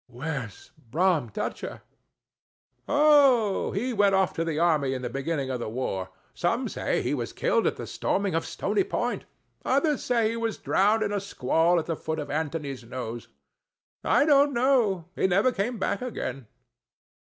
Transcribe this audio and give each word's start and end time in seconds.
"Where's 0.07 0.71
Brom 0.89 1.27
Dutcher?" 1.29 1.83
"Oh, 2.87 3.71
he 3.71 3.93
went 3.93 4.15
off 4.15 4.33
to 4.33 4.43
the 4.43 4.57
army 4.57 4.95
in 4.95 5.03
the 5.03 5.11
beginning 5.11 5.51
of 5.51 5.59
the 5.59 5.69
war; 5.69 6.09
some 6.33 6.67
say 6.69 7.03
he 7.03 7.13
was 7.13 7.31
killed 7.33 7.67
at 7.67 7.75
the 7.75 7.85
storming 7.85 8.33
of 8.33 8.43
Stony 8.43 8.83
Point—others 8.83 10.03
say 10.03 10.31
he 10.31 10.37
was 10.37 10.57
drowned 10.57 11.03
in 11.03 11.11
a 11.11 11.19
squall 11.19 11.77
at 11.77 11.85
the 11.85 11.95
foot 11.95 12.17
of 12.17 12.31
Antony's 12.31 12.83
Nose. 12.83 13.27
I 14.03 14.25
don't 14.25 14.53
know— 14.53 15.05
he 15.15 15.27
never 15.27 15.51
came 15.51 15.77
back 15.77 16.01
again." 16.01 16.47